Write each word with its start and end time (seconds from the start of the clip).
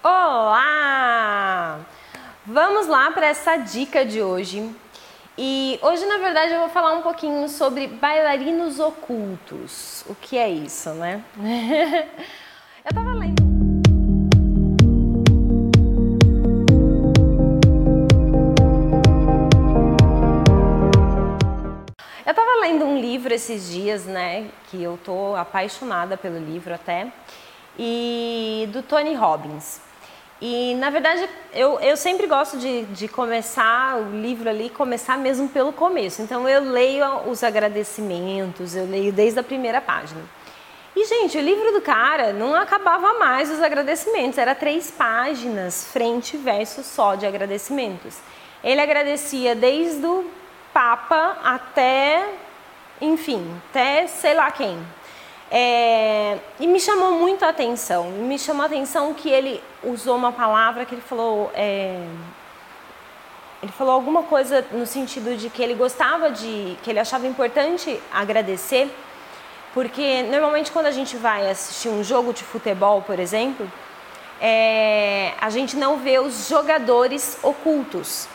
Olá! 0.00 1.80
Vamos 2.46 2.86
lá 2.86 3.10
para 3.10 3.26
essa 3.26 3.56
dica 3.56 4.04
de 4.04 4.22
hoje. 4.22 4.72
E 5.36 5.76
hoje, 5.82 6.06
na 6.06 6.18
verdade, 6.18 6.52
eu 6.52 6.60
vou 6.60 6.68
falar 6.68 6.92
um 6.92 7.02
pouquinho 7.02 7.48
sobre 7.48 7.88
bailarinos 7.88 8.78
ocultos. 8.78 10.04
O 10.08 10.14
que 10.14 10.38
é 10.38 10.48
isso, 10.48 10.90
né? 10.90 11.20
eu 12.84 12.94
tava 12.94 13.12
lendo. 13.12 13.42
Eu 22.24 22.34
tava 22.34 22.60
lendo 22.60 22.84
um 22.84 23.00
livro 23.00 23.34
esses 23.34 23.68
dias, 23.68 24.04
né? 24.06 24.48
Que 24.70 24.80
eu 24.80 24.96
tô 25.04 25.34
apaixonada 25.34 26.16
pelo 26.16 26.38
livro 26.38 26.72
até. 26.72 27.12
E 27.76 28.68
do 28.72 28.80
Tony 28.80 29.14
Robbins. 29.14 29.87
E 30.40 30.74
na 30.76 30.88
verdade 30.88 31.28
eu, 31.52 31.80
eu 31.80 31.96
sempre 31.96 32.26
gosto 32.26 32.56
de, 32.58 32.84
de 32.86 33.08
começar 33.08 33.96
o 33.96 34.20
livro 34.20 34.48
ali, 34.48 34.70
começar 34.70 35.18
mesmo 35.18 35.48
pelo 35.48 35.72
começo. 35.72 36.22
Então 36.22 36.48
eu 36.48 36.62
leio 36.62 37.28
os 37.28 37.42
agradecimentos, 37.42 38.76
eu 38.76 38.86
leio 38.86 39.12
desde 39.12 39.40
a 39.40 39.42
primeira 39.42 39.80
página. 39.80 40.20
E 40.94 41.04
gente, 41.04 41.38
o 41.38 41.40
livro 41.40 41.72
do 41.72 41.80
cara 41.80 42.32
não 42.32 42.54
acabava 42.54 43.14
mais 43.18 43.50
os 43.50 43.62
agradecimentos, 43.62 44.38
era 44.38 44.54
três 44.54 44.90
páginas, 44.90 45.86
frente 45.92 46.34
e 46.34 46.38
verso 46.38 46.82
só 46.82 47.14
de 47.14 47.26
agradecimentos. 47.26 48.16
Ele 48.62 48.80
agradecia 48.80 49.54
desde 49.54 50.04
o 50.04 50.28
Papa 50.72 51.38
até, 51.44 52.28
enfim, 53.00 53.60
até 53.70 54.06
sei 54.06 54.34
lá 54.34 54.50
quem, 54.50 54.78
é, 55.50 56.38
e 56.60 56.66
me 56.66 56.80
chamou 56.80 57.12
muito 57.12 57.44
a 57.44 57.48
atenção. 57.48 58.10
Me 58.10 58.38
chamou 58.38 58.62
a 58.62 58.66
atenção 58.66 59.14
que 59.14 59.28
ele 59.28 59.62
usou 59.82 60.16
uma 60.16 60.32
palavra 60.32 60.84
que 60.84 60.94
ele 60.94 61.02
falou. 61.02 61.50
É, 61.54 62.04
ele 63.62 63.72
falou 63.72 63.92
alguma 63.92 64.22
coisa 64.22 64.64
no 64.70 64.86
sentido 64.86 65.36
de 65.36 65.50
que 65.50 65.62
ele 65.62 65.74
gostava 65.74 66.30
de. 66.30 66.76
que 66.82 66.90
ele 66.90 66.98
achava 66.98 67.26
importante 67.26 68.00
agradecer, 68.12 68.90
porque 69.74 70.22
normalmente 70.22 70.70
quando 70.70 70.86
a 70.86 70.92
gente 70.92 71.16
vai 71.16 71.50
assistir 71.50 71.88
um 71.88 72.02
jogo 72.04 72.32
de 72.32 72.44
futebol, 72.44 73.02
por 73.02 73.18
exemplo, 73.18 73.70
é, 74.40 75.32
a 75.40 75.50
gente 75.50 75.76
não 75.76 75.98
vê 75.98 76.18
os 76.18 76.48
jogadores 76.48 77.38
ocultos. 77.42 78.28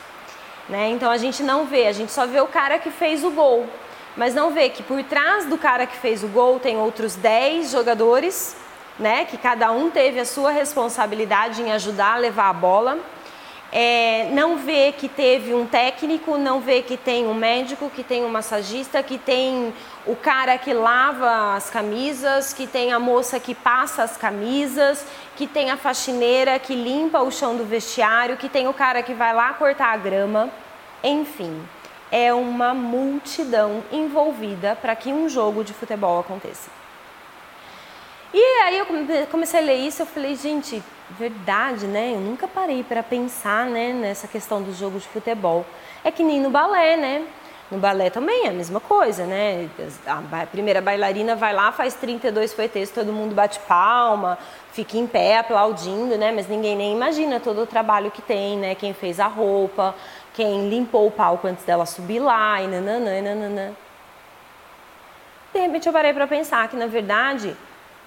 Né? 0.70 0.90
Então 0.90 1.12
a 1.12 1.18
gente 1.18 1.44
não 1.44 1.66
vê, 1.66 1.88
a 1.88 1.92
gente 1.92 2.12
só 2.12 2.26
vê 2.26 2.40
o 2.40 2.48
cara 2.48 2.80
que 2.80 2.90
fez 2.90 3.24
o 3.24 3.32
gol 3.32 3.68
mas 4.16 4.36
não 4.36 4.52
vê 4.52 4.70
que 4.70 4.84
por 4.84 5.04
trás 5.04 5.46
do 5.46 5.58
cara 5.58 5.88
que 5.88 5.98
fez 5.98 6.24
o 6.24 6.28
gol 6.28 6.60
tem 6.60 6.78
outros 6.78 7.16
10 7.16 7.72
jogadores, 7.72 8.56
né? 9.00 9.26
Que 9.26 9.38
cada 9.38 9.72
um 9.72 9.90
teve 9.90 10.20
a 10.20 10.26
sua 10.26 10.52
responsabilidade 10.52 11.62
em 11.62 11.72
ajudar 11.72 12.16
a 12.16 12.18
levar 12.18 12.50
a 12.50 12.54
bola. 12.54 12.98
É, 13.72 14.30
não 14.32 14.58
vê 14.58 14.92
que 14.92 15.10
teve 15.10 15.54
um 15.54 15.66
técnico, 15.66 16.38
não 16.38 16.60
vê 16.60 16.84
que 16.84 16.96
tem 16.96 17.26
um 17.26 17.34
médico, 17.34 17.90
que 17.90 18.04
tem 18.04 18.24
um 18.24 18.30
massagista, 18.30 19.02
que 19.02 19.18
tem 19.18 19.74
o 20.06 20.16
cara 20.16 20.58
que 20.60 20.72
lava 20.74 21.56
as 21.56 21.72
camisas, 21.72 22.54
que 22.54 22.68
tem 22.68 22.94
a 22.94 23.00
moça 23.00 23.40
que 23.40 23.56
passa 23.56 24.04
as 24.04 24.16
camisas, 24.16 25.04
que 25.36 25.48
tem 25.48 25.72
a 25.72 25.78
faxineira 25.78 26.60
que 26.60 26.76
limpa 26.76 27.22
o 27.22 27.32
chão 27.32 27.58
do 27.58 27.66
vestiário, 27.66 28.38
que 28.38 28.48
tem 28.48 28.68
o 28.68 28.74
cara 28.74 29.02
que 29.02 29.16
vai 29.16 29.34
lá 29.34 29.54
cortar 29.54 29.92
a 29.92 29.98
grama, 29.98 30.52
enfim 31.04 31.64
é 32.14 32.32
uma 32.32 32.76
multidão 32.76 33.84
envolvida 33.92 34.78
para 34.80 34.96
que 34.96 35.12
um 35.12 35.28
jogo 35.28 35.64
de 35.64 35.74
futebol 35.74 36.20
aconteça. 36.20 36.83
E 38.34 38.42
aí 38.64 38.80
eu 38.80 38.88
comecei 39.30 39.60
a 39.60 39.64
ler 39.64 39.76
isso, 39.76 40.02
eu 40.02 40.08
falei, 40.08 40.36
gente, 40.36 40.82
verdade, 41.12 41.86
né? 41.86 42.14
Eu 42.16 42.20
nunca 42.20 42.48
parei 42.48 42.84
para 42.84 43.04
pensar, 43.04 43.68
né, 43.68 43.94
nessa 43.94 44.28
questão 44.28 44.62
do 44.62 44.74
jogo 44.74 44.98
de 44.98 45.08
futebol. 45.08 45.64
É 46.04 46.10
que 46.10 46.24
nem 46.24 46.42
no 46.42 46.50
balé, 46.50 46.98
né? 46.98 47.28
No 47.70 47.78
balé 47.78 48.10
também 48.10 48.46
é 48.46 48.50
a 48.50 48.54
mesma 48.54 48.80
coisa, 48.80 49.26
né? 49.26 49.70
A 50.08 50.46
primeira 50.48 50.82
bailarina 50.82 51.36
vai 51.36 51.54
lá, 51.54 51.72
faz 51.72 51.94
32 51.94 52.54
fuetes, 52.54 52.90
todo 52.90 53.14
mundo 53.14 53.36
bate 53.36 53.60
palma, 53.62 54.38
fica 54.72 54.98
em 54.98 55.06
pé 55.06 55.38
aplaudindo, 55.38 56.18
né? 56.18 56.32
Mas 56.32 56.48
ninguém 56.48 56.76
nem 56.76 56.92
imagina 56.92 57.40
todo 57.40 57.62
o 57.62 57.68
trabalho 57.68 58.10
que 58.10 58.22
tem, 58.22 58.58
né? 58.58 58.74
Quem 58.74 58.94
fez 58.94 59.20
a 59.20 59.28
roupa, 59.28 59.94
quem 60.34 60.70
limpou 60.70 61.06
o 61.08 61.12
palco 61.12 61.48
antes 61.48 61.64
dela 61.66 61.86
subir 61.86 62.20
lá, 62.20 62.62
e 62.62 62.68
nananã, 62.68 63.18
e 63.18 63.22
nananã. 63.22 63.72
De 65.54 65.60
repente 65.60 65.86
eu 65.86 65.94
parei 65.94 66.14
para 66.14 66.26
pensar 66.26 66.68
que, 66.68 66.76
na 66.76 66.88
verdade, 66.88 67.56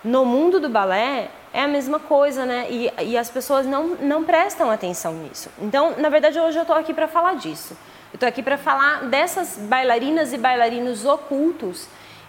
no 0.06 0.24
mundo 0.24 0.60
do 0.60 0.68
balé 0.68 1.28
é 1.52 1.62
a 1.62 1.66
mesma 1.66 1.98
coisa, 1.98 2.46
né? 2.46 2.68
E, 2.70 2.92
e 3.06 3.18
as 3.18 3.28
pessoas 3.28 3.66
não, 3.66 3.88
não 3.96 4.22
prestam 4.22 4.70
atenção 4.70 5.12
nisso. 5.14 5.50
Então, 5.60 5.96
na 5.98 6.08
verdade, 6.08 6.38
hoje 6.38 6.56
eu 6.56 6.62
estou 6.62 6.76
aqui 6.76 6.94
para 6.94 7.08
falar 7.08 7.34
disso. 7.34 7.76
Eu 8.12 8.16
estou 8.16 8.28
aqui 8.28 8.40
para 8.40 8.56
falar 8.56 9.06
dessas 9.06 9.58
bailarinas 9.58 10.32
e 10.32 10.38
bailarinos 10.38 11.04
ocultos 11.04 11.88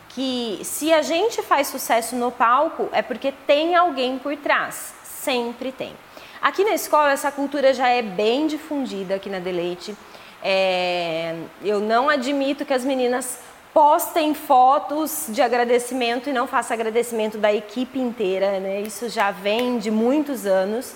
que, 0.10 0.60
se 0.64 0.92
a 0.92 1.04
gente 1.04 1.44
faz 1.44 1.68
sucesso 1.68 2.16
no 2.16 2.32
palco, 2.32 2.90
é 2.92 3.04
porque 3.04 3.32
tem 3.46 3.76
alguém 3.76 4.18
por 4.18 4.36
trás. 4.38 4.96
Sempre 5.04 5.72
tem. 5.72 5.94
Aqui 6.42 6.64
na 6.64 6.74
escola 6.74 7.12
essa 7.12 7.32
cultura 7.32 7.76
já 7.76 7.90
é 7.90 8.02
bem 8.02 8.48
difundida 8.48 9.16
aqui 9.16 9.30
na 9.30 9.38
Deleite. 9.38 9.96
É, 10.42 11.36
eu 11.64 11.80
não 11.80 12.10
admito 12.10 12.66
que 12.66 12.74
as 12.74 12.84
meninas 12.84 13.40
postem 13.78 14.34
fotos 14.34 15.28
de 15.30 15.40
agradecimento 15.40 16.28
e 16.28 16.34
não 16.34 16.48
façam 16.48 16.74
agradecimento 16.74 17.38
da 17.38 17.54
equipe 17.54 18.00
inteira, 18.00 18.60
né? 18.60 18.82
Isso 18.82 19.08
já 19.08 19.30
vem 19.30 19.78
de 19.78 19.92
muitos 19.92 20.48
anos. 20.48 20.96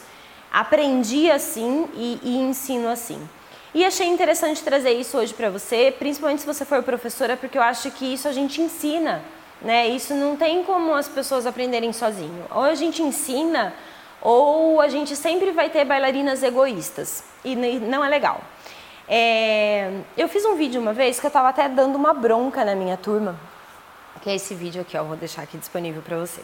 Aprendi 0.51 1.29
assim 1.29 1.87
e, 1.93 2.19
e 2.23 2.37
ensino 2.37 2.89
assim. 2.89 3.21
E 3.71 3.85
achei 3.85 4.07
interessante 4.07 4.63
trazer 4.63 4.93
isso 4.93 5.15
hoje 5.15 5.31
para 5.31 5.51
você, 5.51 5.93
principalmente 5.99 6.41
se 6.41 6.47
você 6.47 6.65
for 6.65 6.81
professora, 6.81 7.37
porque 7.37 7.55
eu 7.55 7.61
acho 7.61 7.91
que 7.91 8.15
isso 8.15 8.27
a 8.27 8.31
gente 8.31 8.59
ensina, 8.59 9.21
né? 9.61 9.87
Isso 9.87 10.15
não 10.15 10.35
tem 10.35 10.63
como 10.63 10.95
as 10.95 11.07
pessoas 11.07 11.45
aprenderem 11.45 11.93
sozinho. 11.93 12.45
Ou 12.49 12.63
a 12.63 12.73
gente 12.73 13.03
ensina 13.03 13.75
ou 14.19 14.81
a 14.81 14.87
gente 14.87 15.15
sempre 15.15 15.51
vai 15.51 15.69
ter 15.69 15.85
bailarinas 15.85 16.41
egoístas 16.41 17.23
e 17.45 17.55
não 17.55 18.03
é 18.03 18.09
legal. 18.09 18.41
É, 19.13 19.91
eu 20.17 20.29
fiz 20.29 20.45
um 20.45 20.55
vídeo 20.55 20.79
uma 20.79 20.93
vez 20.93 21.19
que 21.19 21.25
eu 21.25 21.27
estava 21.27 21.49
até 21.49 21.67
dando 21.67 21.97
uma 21.97 22.13
bronca 22.13 22.63
na 22.63 22.73
minha 22.73 22.95
turma, 22.95 23.35
que 24.21 24.29
é 24.29 24.35
esse 24.35 24.55
vídeo 24.55 24.81
aqui, 24.81 24.95
ó, 24.97 25.03
vou 25.03 25.17
deixar 25.17 25.41
aqui 25.41 25.57
disponível 25.57 26.01
para 26.01 26.17
você. 26.17 26.39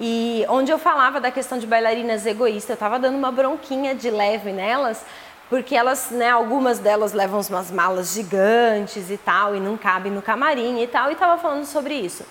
E 0.00 0.44
onde 0.48 0.72
eu 0.72 0.78
falava 0.78 1.20
da 1.20 1.30
questão 1.30 1.56
de 1.56 1.68
bailarinas 1.68 2.26
egoístas, 2.26 2.70
eu 2.70 2.74
estava 2.74 2.98
dando 2.98 3.16
uma 3.16 3.30
bronquinha 3.30 3.94
de 3.94 4.10
leve 4.10 4.50
nelas, 4.50 5.04
porque 5.48 5.76
elas, 5.76 6.10
né, 6.10 6.28
algumas 6.30 6.80
delas 6.80 7.12
levam 7.12 7.40
umas 7.48 7.70
malas 7.70 8.12
gigantes 8.12 9.08
e 9.08 9.16
tal, 9.16 9.54
e 9.54 9.60
não 9.60 9.76
cabem 9.76 10.10
no 10.10 10.20
camarim 10.20 10.82
e 10.82 10.86
tal, 10.88 11.10
e 11.10 11.12
estava 11.12 11.40
falando 11.40 11.64
sobre 11.64 11.94
isso. 11.94 12.24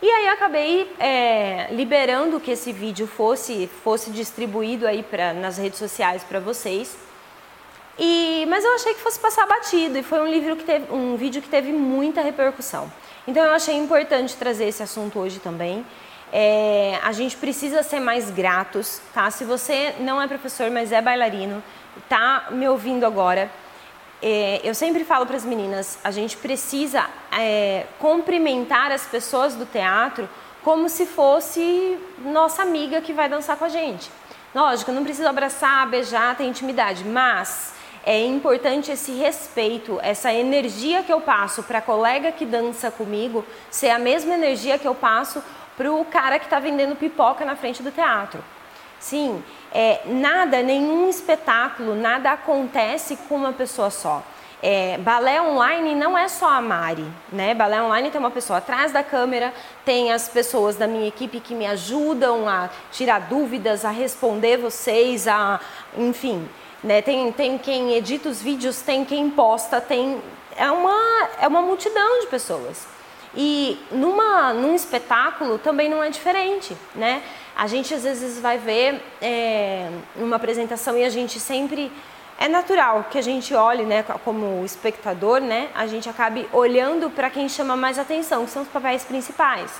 E 0.00 0.10
aí 0.10 0.28
acabei 0.28 0.90
é, 0.98 1.68
liberando 1.72 2.40
que 2.40 2.52
esse 2.52 2.72
vídeo 2.72 3.06
fosse, 3.06 3.68
fosse 3.82 4.10
distribuído 4.10 4.86
aí 4.86 5.02
pra, 5.02 5.34
nas 5.34 5.58
redes 5.58 5.78
sociais 5.78 6.24
para 6.24 6.40
vocês. 6.40 6.96
E, 7.98 8.44
mas 8.48 8.64
eu 8.64 8.74
achei 8.74 8.94
que 8.94 9.00
fosse 9.00 9.20
passar 9.20 9.46
batido 9.46 9.96
e 9.98 10.02
foi 10.02 10.20
um 10.20 10.26
livro 10.26 10.56
que 10.56 10.64
teve, 10.64 10.92
um 10.92 11.16
vídeo 11.16 11.40
que 11.40 11.48
teve 11.48 11.72
muita 11.72 12.20
repercussão. 12.22 12.90
Então 13.26 13.44
eu 13.44 13.52
achei 13.52 13.74
importante 13.74 14.36
trazer 14.36 14.64
esse 14.64 14.82
assunto 14.82 15.18
hoje 15.18 15.38
também. 15.38 15.84
É, 16.32 16.98
a 17.02 17.12
gente 17.12 17.36
precisa 17.36 17.82
ser 17.82 18.00
mais 18.00 18.30
gratos, 18.30 19.00
tá? 19.12 19.30
Se 19.30 19.44
você 19.44 19.94
não 20.00 20.20
é 20.20 20.26
professor, 20.26 20.70
mas 20.70 20.90
é 20.90 21.00
bailarino, 21.00 21.62
tá 22.08 22.48
me 22.50 22.68
ouvindo 22.68 23.06
agora, 23.06 23.48
é, 24.20 24.60
eu 24.64 24.74
sempre 24.74 25.04
falo 25.04 25.26
para 25.26 25.36
as 25.36 25.44
meninas, 25.44 25.98
a 26.02 26.10
gente 26.10 26.36
precisa 26.38 27.06
é, 27.30 27.84
cumprimentar 27.98 28.90
as 28.90 29.06
pessoas 29.06 29.54
do 29.54 29.66
teatro 29.66 30.28
como 30.62 30.88
se 30.88 31.04
fosse 31.04 31.98
nossa 32.20 32.62
amiga 32.62 33.02
que 33.02 33.12
vai 33.12 33.28
dançar 33.28 33.58
com 33.58 33.66
a 33.66 33.68
gente. 33.68 34.10
Lógico, 34.54 34.92
não 34.92 35.04
precisa 35.04 35.28
abraçar, 35.28 35.86
beijar, 35.88 36.36
ter 36.36 36.44
intimidade, 36.44 37.04
mas 37.04 37.73
é 38.06 38.24
importante 38.26 38.92
esse 38.92 39.12
respeito, 39.12 39.98
essa 40.02 40.32
energia 40.32 41.02
que 41.02 41.12
eu 41.12 41.20
passo 41.20 41.62
para 41.62 41.78
a 41.78 41.82
colega 41.82 42.32
que 42.32 42.44
dança 42.44 42.90
comigo 42.90 43.44
ser 43.70 43.90
a 43.90 43.98
mesma 43.98 44.34
energia 44.34 44.78
que 44.78 44.86
eu 44.86 44.94
passo 44.94 45.42
para 45.76 45.92
o 45.92 46.04
cara 46.04 46.38
que 46.38 46.44
está 46.44 46.58
vendendo 46.58 46.96
pipoca 46.96 47.44
na 47.44 47.56
frente 47.56 47.82
do 47.82 47.90
teatro. 47.90 48.44
Sim, 49.00 49.42
é, 49.72 50.00
nada, 50.06 50.62
nenhum 50.62 51.08
espetáculo, 51.08 51.94
nada 51.94 52.32
acontece 52.32 53.16
com 53.28 53.36
uma 53.36 53.52
pessoa 53.52 53.90
só. 53.90 54.22
É, 54.62 54.96
balé 54.96 55.42
online 55.42 55.94
não 55.94 56.16
é 56.16 56.26
só 56.26 56.48
a 56.48 56.60
Mari, 56.62 57.04
né? 57.30 57.54
Balé 57.54 57.82
online 57.82 58.10
tem 58.10 58.18
uma 58.18 58.30
pessoa 58.30 58.60
atrás 58.60 58.92
da 58.92 59.02
câmera, 59.02 59.52
tem 59.84 60.10
as 60.10 60.26
pessoas 60.26 60.76
da 60.76 60.86
minha 60.86 61.06
equipe 61.06 61.38
que 61.38 61.54
me 61.54 61.66
ajudam 61.66 62.48
a 62.48 62.70
tirar 62.90 63.18
dúvidas, 63.28 63.84
a 63.84 63.90
responder 63.90 64.56
vocês, 64.56 65.28
a, 65.28 65.60
enfim, 65.98 66.48
né? 66.84 67.00
Tem, 67.00 67.32
tem 67.32 67.56
quem 67.56 67.94
edita 67.94 68.28
os 68.28 68.40
vídeos, 68.42 68.82
tem 68.82 69.04
quem 69.04 69.30
posta, 69.30 69.80
tem 69.80 70.22
é 70.56 70.70
uma 70.70 71.28
é 71.40 71.48
uma 71.48 71.62
multidão 71.62 72.20
de 72.20 72.26
pessoas. 72.26 72.86
E 73.34 73.80
numa, 73.90 74.52
num 74.52 74.74
espetáculo 74.74 75.58
também 75.58 75.88
não 75.88 76.04
é 76.04 76.10
diferente, 76.10 76.76
né? 76.94 77.22
A 77.56 77.66
gente 77.66 77.92
às 77.92 78.04
vezes 78.04 78.38
vai 78.38 78.58
ver 78.58 79.02
é, 79.20 79.88
uma 80.14 80.36
apresentação 80.36 80.96
e 80.96 81.04
a 81.04 81.08
gente 81.08 81.40
sempre 81.40 81.90
é 82.38 82.48
natural 82.48 83.06
que 83.10 83.18
a 83.18 83.22
gente 83.22 83.54
olhe, 83.54 83.84
né, 83.84 84.04
como 84.24 84.64
espectador, 84.64 85.40
né, 85.40 85.68
a 85.72 85.86
gente 85.86 86.08
acabe 86.08 86.48
olhando 86.52 87.08
para 87.08 87.30
quem 87.30 87.48
chama 87.48 87.76
mais 87.76 87.96
atenção, 87.96 88.44
que 88.44 88.50
são 88.50 88.62
os 88.62 88.68
papéis 88.68 89.04
principais. 89.04 89.70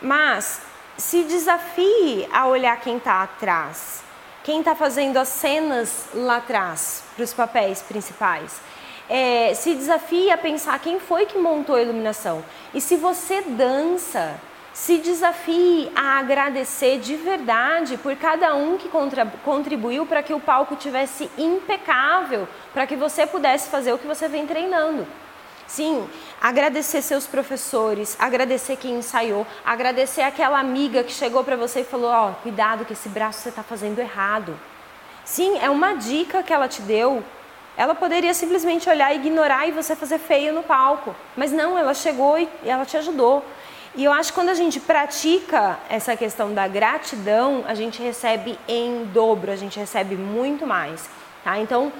Mas 0.00 0.60
se 0.96 1.24
desafie 1.24 2.28
a 2.32 2.46
olhar 2.46 2.80
quem 2.80 2.98
está 2.98 3.22
atrás, 3.22 4.05
quem 4.46 4.60
está 4.60 4.76
fazendo 4.76 5.16
as 5.16 5.26
cenas 5.26 6.06
lá 6.14 6.36
atrás 6.36 7.02
para 7.16 7.24
os 7.24 7.34
papéis 7.34 7.82
principais. 7.82 8.60
É, 9.10 9.52
se 9.54 9.74
desafie 9.74 10.30
a 10.30 10.38
pensar 10.38 10.78
quem 10.78 11.00
foi 11.00 11.26
que 11.26 11.36
montou 11.36 11.74
a 11.74 11.82
iluminação. 11.82 12.44
E 12.72 12.80
se 12.80 12.94
você 12.94 13.40
dança, 13.42 14.38
se 14.72 14.98
desafie 14.98 15.90
a 15.96 16.20
agradecer 16.20 17.00
de 17.00 17.16
verdade 17.16 17.96
por 17.96 18.14
cada 18.14 18.54
um 18.54 18.78
que 18.78 18.88
contribuiu 19.44 20.06
para 20.06 20.22
que 20.22 20.32
o 20.32 20.38
palco 20.38 20.76
tivesse 20.76 21.28
impecável, 21.36 22.46
para 22.72 22.86
que 22.86 22.94
você 22.94 23.26
pudesse 23.26 23.68
fazer 23.68 23.92
o 23.92 23.98
que 23.98 24.06
você 24.06 24.28
vem 24.28 24.46
treinando. 24.46 25.08
Sim, 25.66 26.08
agradecer 26.40 27.02
seus 27.02 27.26
professores, 27.26 28.16
agradecer 28.18 28.76
quem 28.76 28.96
ensaiou, 28.96 29.46
agradecer 29.64 30.22
aquela 30.22 30.58
amiga 30.58 31.02
que 31.04 31.12
chegou 31.12 31.42
para 31.42 31.56
você 31.56 31.80
e 31.80 31.84
falou: 31.84 32.10
Ó, 32.10 32.30
oh, 32.30 32.34
cuidado 32.42 32.84
que 32.84 32.92
esse 32.92 33.08
braço 33.08 33.40
você 33.40 33.48
está 33.48 33.62
fazendo 33.62 33.98
errado. 33.98 34.58
Sim, 35.24 35.58
é 35.58 35.68
uma 35.68 35.94
dica 35.94 36.42
que 36.42 36.52
ela 36.52 36.68
te 36.68 36.80
deu. 36.82 37.22
Ela 37.76 37.94
poderia 37.94 38.32
simplesmente 38.32 38.88
olhar 38.88 39.12
e 39.12 39.16
ignorar 39.16 39.66
e 39.66 39.72
você 39.72 39.94
fazer 39.94 40.18
feio 40.18 40.52
no 40.52 40.62
palco, 40.62 41.14
mas 41.36 41.52
não, 41.52 41.76
ela 41.76 41.92
chegou 41.92 42.38
e 42.38 42.48
ela 42.64 42.86
te 42.86 42.96
ajudou. 42.96 43.44
E 43.94 44.04
eu 44.04 44.12
acho 44.12 44.30
que 44.30 44.34
quando 44.34 44.50
a 44.50 44.54
gente 44.54 44.78
pratica 44.78 45.78
essa 45.88 46.14
questão 46.16 46.52
da 46.52 46.68
gratidão, 46.68 47.64
a 47.66 47.74
gente 47.74 48.02
recebe 48.02 48.58
em 48.68 49.04
dobro, 49.06 49.50
a 49.50 49.56
gente 49.56 49.78
recebe 49.78 50.16
muito 50.16 50.66
mais. 50.66 51.08
Tá? 51.42 51.58
Então, 51.58 51.90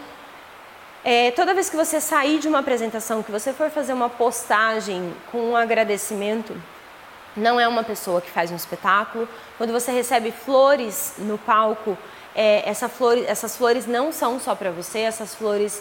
é, 1.08 1.30
toda 1.30 1.54
vez 1.54 1.70
que 1.70 1.76
você 1.76 2.00
sair 2.00 2.40
de 2.40 2.48
uma 2.48 2.58
apresentação, 2.58 3.22
que 3.22 3.30
você 3.30 3.52
for 3.52 3.70
fazer 3.70 3.92
uma 3.92 4.10
postagem 4.10 5.14
com 5.30 5.52
um 5.52 5.56
agradecimento, 5.56 6.52
não 7.36 7.60
é 7.60 7.68
uma 7.68 7.84
pessoa 7.84 8.20
que 8.20 8.28
faz 8.28 8.50
um 8.50 8.56
espetáculo. 8.56 9.28
Quando 9.56 9.72
você 9.72 9.92
recebe 9.92 10.32
flores 10.32 11.14
no 11.18 11.38
palco, 11.38 11.96
é, 12.34 12.68
essa 12.68 12.88
flor, 12.88 13.18
essas 13.18 13.56
flores 13.56 13.86
não 13.86 14.10
são 14.10 14.40
só 14.40 14.56
para 14.56 14.72
você, 14.72 14.98
essas 14.98 15.32
flores 15.32 15.80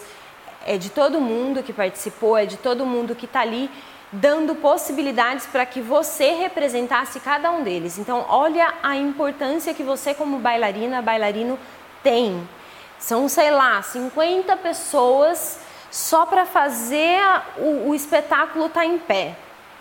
é 0.64 0.78
de 0.78 0.90
todo 0.90 1.20
mundo 1.20 1.60
que 1.60 1.72
participou, 1.72 2.38
é 2.38 2.46
de 2.46 2.56
todo 2.56 2.86
mundo 2.86 3.12
que 3.16 3.24
está 3.24 3.40
ali 3.40 3.68
dando 4.12 4.54
possibilidades 4.54 5.44
para 5.46 5.66
que 5.66 5.80
você 5.80 6.34
representasse 6.34 7.18
cada 7.18 7.50
um 7.50 7.64
deles. 7.64 7.98
Então, 7.98 8.24
olha 8.28 8.74
a 8.80 8.96
importância 8.96 9.74
que 9.74 9.82
você, 9.82 10.14
como 10.14 10.38
bailarina, 10.38 11.02
bailarino, 11.02 11.58
tem. 12.00 12.48
São, 12.98 13.28
sei 13.28 13.50
lá, 13.50 13.82
50 13.82 14.56
pessoas 14.56 15.58
só 15.90 16.26
para 16.26 16.44
fazer 16.44 17.20
o, 17.58 17.90
o 17.90 17.94
espetáculo 17.94 18.66
estar 18.66 18.80
tá 18.80 18.86
em 18.86 18.98
pé. 18.98 19.36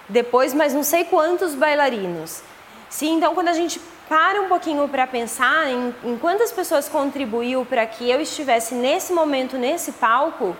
Depois, 0.07 0.53
mais 0.53 0.73
não 0.73 0.83
sei 0.83 1.03
quantos 1.05 1.55
bailarinos. 1.55 2.43
Sim, 2.89 3.17
então 3.17 3.33
quando 3.33 3.47
a 3.47 3.53
gente 3.53 3.79
para 4.07 4.39
um 4.39 4.47
pouquinho 4.47 4.87
para 4.87 5.07
pensar 5.07 5.67
em, 5.67 5.95
em 6.03 6.17
quantas 6.17 6.51
pessoas 6.51 6.87
contribuiu 6.87 7.65
para 7.65 7.85
que 7.87 8.09
eu 8.09 8.21
estivesse 8.21 8.75
nesse 8.75 9.11
momento, 9.11 9.57
nesse 9.57 9.93
palco, 9.93 10.55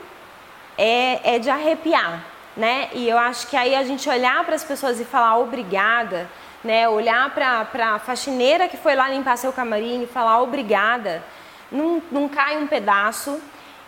é, 0.78 1.36
é 1.36 1.40
de 1.40 1.50
arrepiar 1.50 2.36
né? 2.56 2.90
E 2.94 3.10
eu 3.10 3.18
acho 3.18 3.48
que 3.48 3.58
aí 3.58 3.76
a 3.76 3.84
gente 3.84 4.08
olhar 4.10 4.44
para 4.46 4.56
as 4.56 4.64
pessoas 4.64 5.00
e 5.00 5.06
falar 5.06 5.38
obrigada, 5.38 6.30
né? 6.64 6.88
Olhar 6.88 7.30
para 7.32 7.96
a 7.96 8.00
faxineira 8.00 8.68
que 8.68 8.78
foi 8.78 8.96
lá 8.96 9.10
limpar 9.10 9.38
seu 9.38 9.52
camarim 9.52 10.04
e 10.04 10.08
falar 10.08 10.42
obrigada, 10.42 11.24
não, 11.72 12.02
não 12.12 12.30
cai 12.30 12.58
um 12.58 12.68
pedaço. 12.68 13.40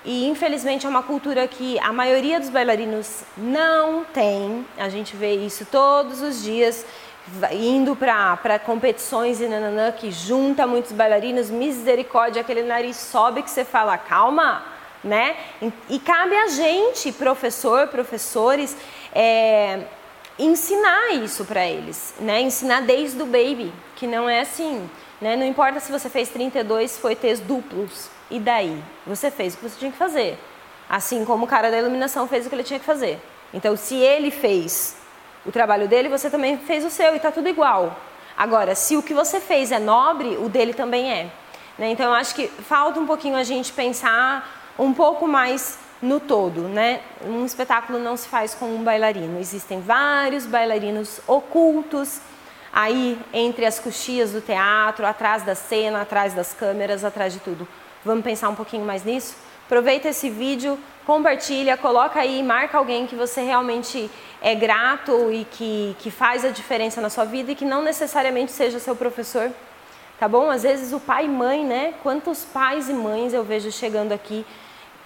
E 0.05 0.25
infelizmente 0.27 0.85
é 0.85 0.89
uma 0.89 1.03
cultura 1.03 1.47
que 1.47 1.77
a 1.79 1.91
maioria 1.91 2.39
dos 2.39 2.49
bailarinos 2.49 3.23
não 3.35 4.05
tem. 4.05 4.65
A 4.77 4.87
gente 4.87 5.15
vê 5.15 5.33
isso 5.33 5.65
todos 5.65 6.21
os 6.21 6.41
dias, 6.41 6.85
indo 7.51 7.95
para 7.95 8.59
competições 8.59 9.41
e 9.41 9.47
nananã, 9.47 9.91
que 9.91 10.09
junta 10.11 10.65
muitos 10.65 10.93
bailarinos, 10.93 11.49
misericórdia, 11.49 12.41
aquele 12.41 12.63
nariz 12.63 12.95
sobe 12.95 13.43
que 13.43 13.49
você 13.49 13.65
fala, 13.65 13.97
calma, 13.97 14.63
né? 15.03 15.35
E 15.89 15.99
cabe 15.99 16.35
a 16.35 16.47
gente, 16.47 17.11
professor, 17.11 17.87
professores, 17.87 18.77
é, 19.13 19.81
ensinar 20.39 21.15
isso 21.15 21.43
para 21.43 21.65
eles, 21.65 22.13
né? 22.19 22.41
Ensinar 22.41 22.81
desde 22.81 23.21
o 23.21 23.25
baby, 23.25 23.73
que 23.95 24.07
não 24.07 24.29
é 24.29 24.41
assim, 24.41 24.89
né? 25.21 25.35
Não 25.35 25.45
importa 25.45 25.79
se 25.79 25.91
você 25.91 26.09
fez 26.09 26.29
32, 26.29 26.97
foi 26.97 27.15
T's 27.15 27.39
duplos, 27.39 28.09
e 28.29 28.39
daí? 28.39 28.81
Você 29.05 29.31
fez 29.31 29.53
o 29.53 29.57
que 29.57 29.69
você 29.69 29.79
tinha 29.79 29.91
que 29.91 29.97
fazer. 29.97 30.37
Assim 30.89 31.25
como 31.25 31.45
o 31.45 31.47
cara 31.47 31.71
da 31.71 31.77
iluminação 31.77 32.27
fez 32.27 32.45
o 32.45 32.49
que 32.49 32.55
ele 32.55 32.63
tinha 32.63 32.79
que 32.79 32.85
fazer. 32.85 33.19
Então, 33.53 33.75
se 33.75 33.95
ele 33.95 34.31
fez 34.31 34.97
o 35.45 35.51
trabalho 35.51 35.87
dele, 35.87 36.09
você 36.09 36.29
também 36.29 36.57
fez 36.57 36.83
o 36.85 36.89
seu 36.89 37.15
e 37.15 37.19
tá 37.19 37.31
tudo 37.31 37.47
igual. 37.47 37.97
Agora, 38.37 38.75
se 38.75 38.95
o 38.95 39.03
que 39.03 39.13
você 39.13 39.39
fez 39.39 39.71
é 39.71 39.79
nobre, 39.79 40.37
o 40.37 40.49
dele 40.49 40.73
também 40.73 41.11
é. 41.11 41.31
Né? 41.77 41.89
Então, 41.91 42.07
eu 42.07 42.13
acho 42.13 42.35
que 42.35 42.47
falta 42.47 42.99
um 42.99 43.05
pouquinho 43.05 43.35
a 43.35 43.43
gente 43.43 43.71
pensar 43.71 44.73
um 44.77 44.93
pouco 44.93 45.27
mais 45.27 45.79
no 46.01 46.19
todo, 46.19 46.61
né? 46.61 47.01
Um 47.25 47.45
espetáculo 47.45 47.97
não 47.97 48.15
se 48.15 48.27
faz 48.27 48.53
com 48.53 48.65
um 48.65 48.83
bailarino. 48.83 49.39
Existem 49.39 49.81
vários 49.81 50.45
bailarinos 50.45 51.19
ocultos 51.25 52.19
aí 52.71 53.19
entre 53.33 53.65
as 53.65 53.79
coxias 53.79 54.31
do 54.31 54.41
teatro, 54.41 55.05
atrás 55.05 55.43
da 55.43 55.55
cena, 55.55 56.01
atrás 56.01 56.33
das 56.33 56.53
câmeras, 56.53 57.03
atrás 57.03 57.33
de 57.33 57.39
tudo. 57.39 57.67
Vamos 58.03 58.23
pensar 58.23 58.49
um 58.49 58.55
pouquinho 58.55 58.85
mais 58.85 59.03
nisso? 59.03 59.35
Aproveita 59.65 60.07
esse 60.09 60.29
vídeo, 60.29 60.77
compartilha, 61.05 61.75
coloca 61.75 62.19
aí, 62.19 62.41
marca 62.41 62.77
alguém 62.77 63.05
que 63.05 63.15
você 63.15 63.41
realmente 63.41 64.09
é 64.41 64.55
grato 64.55 65.31
e 65.31 65.45
que, 65.45 65.95
que 65.99 66.09
faz 66.09 66.45
a 66.45 66.49
diferença 66.49 67.01
na 67.01 67.09
sua 67.09 67.25
vida 67.25 67.51
e 67.51 67.55
que 67.55 67.65
não 67.65 67.81
necessariamente 67.81 68.51
seja 68.51 68.79
seu 68.79 68.95
professor, 68.95 69.51
tá 70.19 70.27
bom? 70.27 70.49
Às 70.49 70.63
vezes 70.63 70.93
o 70.93 70.99
pai 70.99 71.25
e 71.25 71.29
mãe, 71.29 71.65
né? 71.65 71.93
Quantos 72.01 72.45
pais 72.45 72.87
e 72.87 72.93
mães 72.93 73.33
eu 73.33 73.43
vejo 73.43 73.71
chegando 73.71 74.13
aqui 74.13 74.45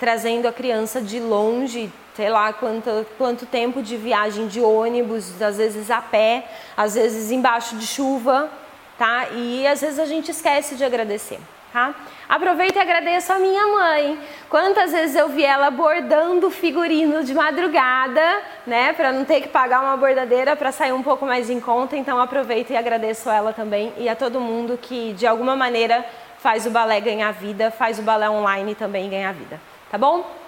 trazendo 0.01 0.47
a 0.47 0.51
criança 0.51 0.99
de 0.99 1.19
longe, 1.19 1.93
sei 2.21 2.29
lá 2.29 2.53
quanto, 2.53 3.03
quanto 3.17 3.47
tempo 3.47 3.81
de 3.81 3.97
viagem 3.97 4.45
de 4.45 4.61
ônibus, 4.61 5.41
às 5.41 5.57
vezes 5.57 5.89
a 5.89 6.03
pé, 6.03 6.45
às 6.77 6.93
vezes 6.93 7.31
embaixo 7.31 7.75
de 7.77 7.87
chuva, 7.87 8.47
tá? 8.95 9.29
E 9.33 9.65
às 9.65 9.81
vezes 9.81 9.97
a 9.97 10.05
gente 10.05 10.29
esquece 10.29 10.75
de 10.75 10.83
agradecer. 10.83 11.39
Tá? 11.73 11.95
Aproveita 12.29 12.77
e 12.77 12.81
agradeço 12.81 13.33
a 13.33 13.39
minha 13.39 13.65
mãe. 13.65 14.19
Quantas 14.51 14.91
vezes 14.91 15.15
eu 15.15 15.29
vi 15.29 15.43
ela 15.43 15.71
bordando 15.71 16.51
figurino 16.51 17.23
de 17.23 17.33
madrugada, 17.33 18.21
né, 18.67 18.93
para 18.93 19.11
não 19.11 19.25
ter 19.25 19.41
que 19.41 19.47
pagar 19.47 19.81
uma 19.81 19.97
bordadeira 19.97 20.55
para 20.55 20.71
sair 20.71 20.91
um 20.91 21.01
pouco 21.01 21.25
mais 21.25 21.49
em 21.49 21.59
conta. 21.59 21.97
Então 21.97 22.21
aproveito 22.21 22.69
e 22.69 22.77
agradeço 22.77 23.31
ela 23.31 23.51
também 23.51 23.91
e 23.97 24.07
a 24.07 24.15
todo 24.15 24.39
mundo 24.39 24.77
que 24.79 25.13
de 25.13 25.25
alguma 25.25 25.55
maneira 25.55 26.05
faz 26.37 26.67
o 26.67 26.69
balé 26.69 27.01
ganhar 27.01 27.31
vida, 27.31 27.71
faz 27.71 27.97
o 27.97 28.03
balé 28.03 28.29
online 28.29 28.75
também 28.75 29.09
ganhar 29.09 29.33
vida. 29.33 29.59
Tá 29.89 29.97
bom? 29.97 30.40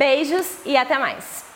Beijos 0.00 0.46
e 0.64 0.78
até 0.78 0.98
mais! 0.98 1.49